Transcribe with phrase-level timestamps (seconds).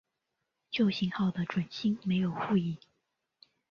[0.71, 2.79] 旧型号的准星没有护翼。